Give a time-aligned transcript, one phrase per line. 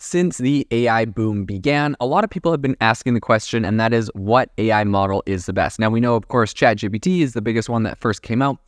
[0.00, 3.80] Since the AI boom began, a lot of people have been asking the question, and
[3.80, 5.80] that is what AI model is the best?
[5.80, 8.58] Now, we know, of course, ChatGPT is the biggest one that first came out,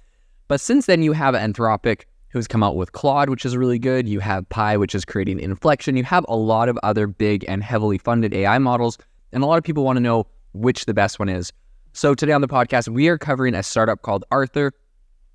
[0.48, 4.08] but since then, you have Anthropic, who's come out with Claude, which is really good.
[4.08, 5.96] You have Pi, which is creating Inflection.
[5.96, 8.98] You have a lot of other big and heavily funded AI models,
[9.30, 11.52] and a lot of people want to know which the best one is.
[11.92, 14.72] So, today on the podcast, we are covering a startup called Arthur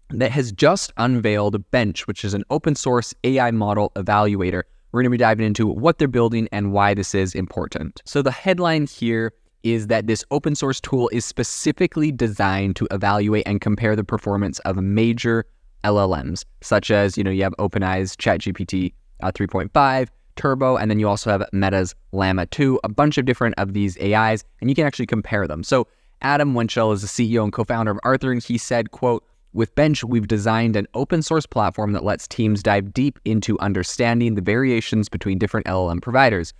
[0.09, 4.64] that has just unveiled Bench, which is an open source AI model evaluator
[4.96, 8.02] we're going to be diving into what they're building and why this is important.
[8.05, 13.45] So, the headline here is that this open source tool is specifically designed to evaluate
[13.45, 15.45] and compare the performance of major
[15.84, 21.09] LLMs, such as, you know, you have OpenAI's ChatGPT uh, 3.5, Turbo, and then you
[21.09, 24.88] also have Meta's Llama 2, a bunch of different of these AIs, and you can
[24.88, 25.62] actually compare them.
[25.62, 25.88] So,
[26.21, 30.04] Adam Wenchel is the CEO and co-founder of Arthur, and he said, quote, with Bench,
[30.04, 35.08] we've designed an open source platform that lets teams dive deep into understanding the variations
[35.08, 36.54] between different LLM providers,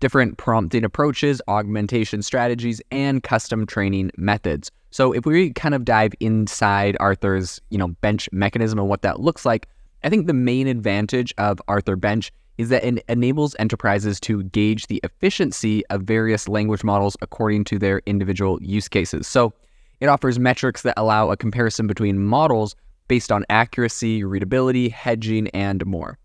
[0.00, 4.70] different prompting approaches, augmentation strategies, and custom training methods.
[4.90, 9.20] So if we kind of dive inside Arthur's, you know, bench mechanism and what that
[9.20, 9.66] looks like,
[10.04, 14.88] I think the main advantage of Arthur Bench is that it enables enterprises to gauge
[14.88, 19.26] the efficiency of various language models according to their individual use cases.
[19.26, 19.54] So
[20.02, 22.74] it offers metrics that allow a comparison between models
[23.06, 26.18] based on accuracy, readability, hedging, and more.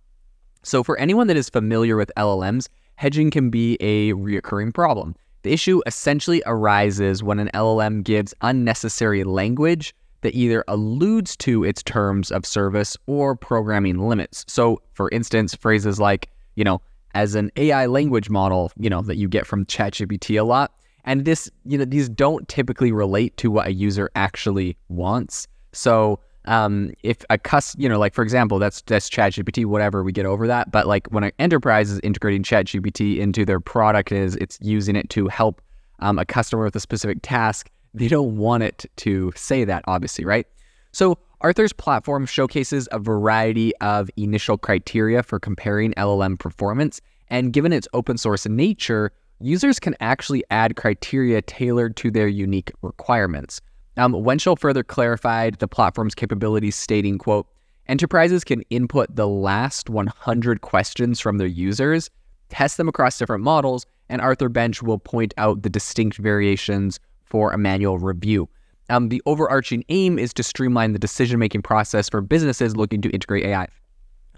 [0.63, 5.15] So, for anyone that is familiar with LLMs, hedging can be a reoccurring problem.
[5.43, 11.83] The issue essentially arises when an LLM gives unnecessary language that either alludes to its
[11.83, 14.43] terms of service or programming limits.
[14.47, 16.81] So, for instance, phrases like, you know,
[17.13, 20.73] as an AI language model, you know, that you get from ChatGPT a lot,
[21.07, 25.47] and this, you know, these don't typically relate to what a user actually wants.
[25.71, 30.11] So um, if a cus, you know, like for example, that's that's ChatGPT, whatever, we
[30.11, 30.69] get over that.
[30.69, 35.09] But like when an enterprise is integrating ChatGPT into their product, is it's using it
[35.11, 35.61] to help
[35.99, 40.25] um, a customer with a specific task, they don't want it to say that, obviously,
[40.25, 40.45] right?
[40.91, 47.71] So Arthur's platform showcases a variety of initial criteria for comparing LLM performance, and given
[47.71, 53.61] its open source nature, users can actually add criteria tailored to their unique requirements.
[53.97, 57.47] Um, Wenchel further clarified the platform's capabilities, stating, quote,
[57.87, 62.09] enterprises can input the last 100 questions from their users,
[62.49, 67.51] test them across different models, and Arthur Bench will point out the distinct variations for
[67.51, 68.47] a manual review.
[68.89, 73.09] Um, the overarching aim is to streamline the decision making process for businesses looking to
[73.09, 73.67] integrate AI.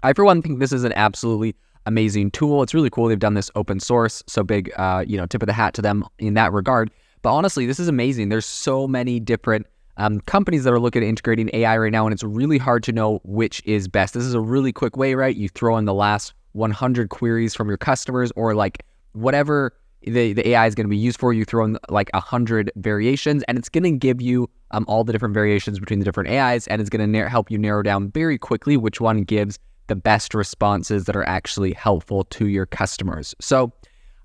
[0.02, 1.54] I, for one, think this is an absolutely
[1.86, 2.62] amazing tool.
[2.62, 4.22] It's really cool they've done this open source.
[4.26, 6.90] So big, uh, you know, tip of the hat to them in that regard.
[7.22, 8.28] But honestly, this is amazing.
[8.28, 12.12] There's so many different um, companies that are looking at integrating AI right now, and
[12.12, 14.14] it's really hard to know which is best.
[14.14, 15.36] This is a really quick way, right?
[15.36, 20.48] You throw in the last 100 queries from your customers, or like whatever the, the
[20.48, 21.34] AI is going to be used for.
[21.34, 25.12] You throw in like 100 variations, and it's going to give you um, all the
[25.12, 28.10] different variations between the different AIs, and it's going to na- help you narrow down
[28.10, 29.58] very quickly which one gives
[29.90, 33.34] the best responses that are actually helpful to your customers.
[33.40, 33.72] So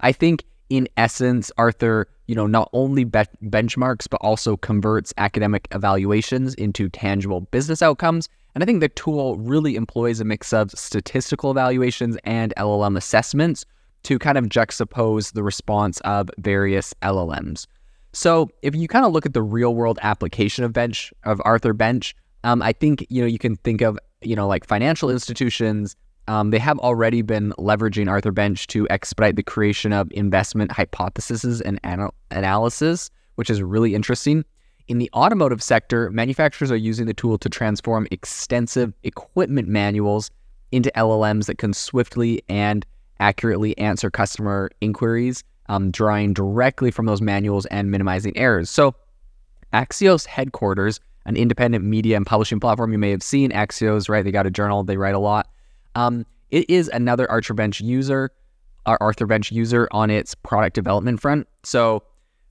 [0.01, 5.67] I think in essence, Arthur, you know, not only be- benchmarks, but also converts academic
[5.71, 8.29] evaluations into tangible business outcomes.
[8.53, 13.65] And I think the tool really employs a mix of statistical evaluations and LLM assessments
[14.03, 17.65] to kind of juxtapose the response of various LLMs.
[18.13, 21.73] So if you kind of look at the real world application of bench of Arthur
[21.73, 25.95] Bench, um, I think you know you can think of you know, like financial institutions,
[26.27, 31.61] um, they have already been leveraging Arthur Bench to expedite the creation of investment hypotheses
[31.61, 34.43] and anal- analysis, which is really interesting.
[34.87, 40.31] In the automotive sector, manufacturers are using the tool to transform extensive equipment manuals
[40.71, 42.85] into LLMs that can swiftly and
[43.19, 48.69] accurately answer customer inquiries, um, drawing directly from those manuals and minimizing errors.
[48.69, 48.95] So,
[49.73, 52.91] Axios headquarters an independent media and publishing platform.
[52.91, 54.23] You may have seen Axios, right?
[54.23, 55.49] They got a journal, they write a lot.
[55.95, 58.31] Um, it is another Arthur Bench user,
[58.85, 61.47] our Arthur Bench user on its product development front.
[61.63, 62.03] So,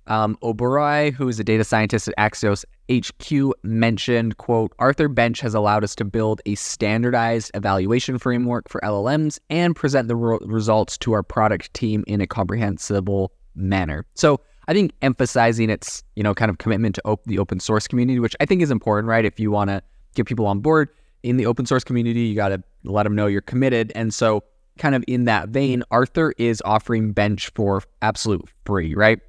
[0.07, 5.83] um, who is a data scientist at Axios HQ, mentioned, quote, Arthur Bench has allowed
[5.83, 11.13] us to build a standardized evaluation framework for LLMs and present the re- results to
[11.13, 14.05] our product team in a comprehensible manner.
[14.15, 17.87] So I think emphasizing its, you know, kind of commitment to op- the open source
[17.87, 19.25] community, which I think is important, right?
[19.25, 19.83] If you want to
[20.15, 20.89] get people on board
[21.23, 23.93] in the open source community, you got to let them know you're committed.
[23.95, 24.43] And so,
[24.79, 29.21] kind of in that vein, Arthur is offering Bench for absolute free, right?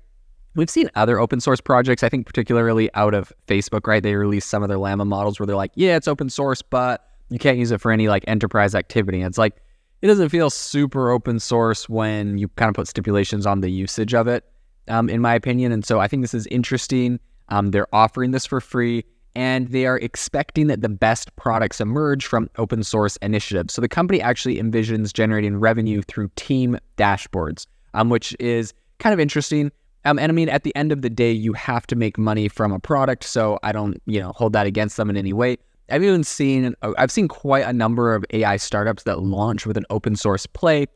[0.55, 4.01] We've seen other open source projects, I think particularly out of Facebook, right?
[4.01, 7.05] They released some of their Llama models where they're like, yeah, it's open source, but
[7.29, 9.19] you can't use it for any like enterprise activity.
[9.19, 9.57] And it's like,
[10.01, 14.13] it doesn't feel super open source when you kind of put stipulations on the usage
[14.13, 14.45] of it,
[14.87, 15.71] um, in my opinion.
[15.71, 17.19] And so I think this is interesting.
[17.49, 19.05] Um, they're offering this for free
[19.35, 23.73] and they are expecting that the best products emerge from open source initiatives.
[23.73, 29.19] So the company actually envisions generating revenue through team dashboards, um, which is kind of
[29.19, 29.71] interesting.
[30.05, 32.47] Um, and I mean, at the end of the day, you have to make money
[32.47, 33.25] from a product.
[33.25, 35.57] So I don't, you know, hold that against them in any way.
[35.89, 39.85] I've even seen, I've seen quite a number of AI startups that launch with an
[39.89, 40.87] open source play.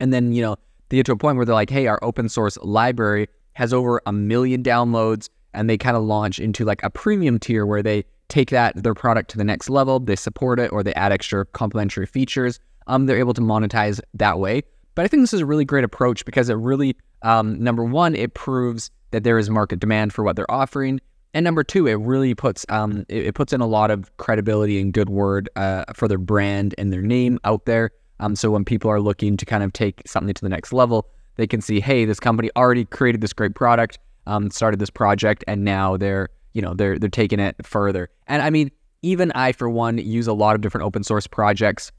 [0.00, 0.56] And then, you know,
[0.88, 4.00] they get to a point where they're like, hey, our open source library has over
[4.06, 8.04] a million downloads and they kind of launch into like a premium tier where they
[8.28, 11.46] take that their product to the next level, they support it, or they add extra
[11.46, 12.60] complementary features.
[12.86, 14.62] Um, they're able to monetize that way.
[14.94, 18.14] But I think this is a really great approach because it really, um, number one,
[18.14, 21.00] it proves that there is market demand for what they're offering,
[21.34, 24.80] and number two, it really puts um, it, it puts in a lot of credibility
[24.80, 27.90] and good word uh, for their brand and their name out there.
[28.20, 31.08] Um, so when people are looking to kind of take something to the next level,
[31.36, 33.98] they can see, hey, this company already created this great product
[34.28, 38.08] um, started this project, and now they're you know they're they're taking it further.
[38.28, 38.70] And I mean,
[39.02, 41.90] even I for one use a lot of different open source projects,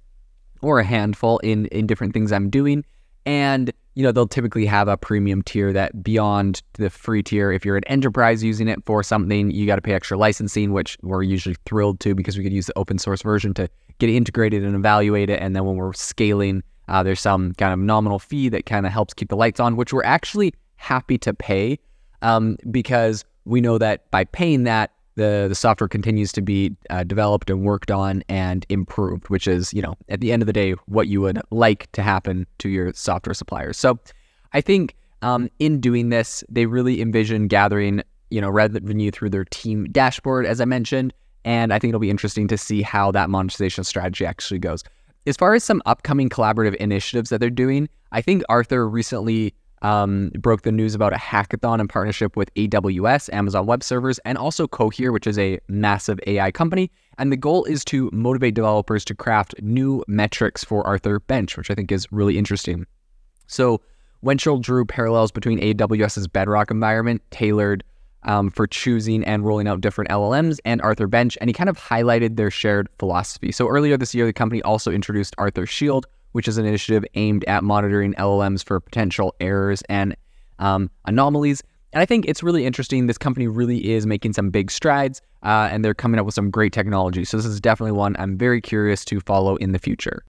[0.61, 2.85] or a handful in in different things I'm doing,
[3.25, 7.51] and you know they'll typically have a premium tier that beyond the free tier.
[7.51, 10.97] If you're an enterprise using it for something, you got to pay extra licensing, which
[11.01, 14.63] we're usually thrilled to because we could use the open source version to get integrated
[14.63, 16.63] and evaluate it, and then when we're scaling.
[16.87, 19.75] Uh, there's some kind of nominal fee that kind of helps keep the lights on,
[19.75, 21.77] which we're actually happy to pay
[22.21, 27.03] um, because we know that by paying that, the, the software continues to be uh,
[27.03, 30.53] developed and worked on and improved, which is, you know, at the end of the
[30.53, 33.77] day, what you would like to happen to your software suppliers.
[33.77, 33.99] So
[34.53, 39.43] I think um, in doing this, they really envision gathering, you know, revenue through their
[39.43, 41.13] team dashboard, as I mentioned.
[41.43, 44.85] And I think it'll be interesting to see how that monetization strategy actually goes.
[45.27, 50.31] As far as some upcoming collaborative initiatives that they're doing, I think Arthur recently um,
[50.39, 54.67] broke the news about a hackathon in partnership with AWS, Amazon Web Services, and also
[54.67, 56.91] Cohere, which is a massive AI company.
[57.17, 61.71] And the goal is to motivate developers to craft new metrics for Arthur Bench, which
[61.71, 62.85] I think is really interesting.
[63.47, 63.81] So
[64.23, 67.83] Wenchel drew parallels between AWS's Bedrock environment, tailored
[68.23, 71.77] um, for choosing and rolling out different LLMs, and Arthur Bench, and he kind of
[71.77, 73.51] highlighted their shared philosophy.
[73.51, 77.43] So earlier this year, the company also introduced Arthur Shield, which is an initiative aimed
[77.45, 80.15] at monitoring LLMs for potential errors and
[80.59, 81.63] um, anomalies.
[81.93, 83.07] And I think it's really interesting.
[83.07, 86.51] This company really is making some big strides uh, and they're coming up with some
[86.51, 87.25] great technology.
[87.25, 90.17] So, this is definitely one I'm very curious to follow in the future.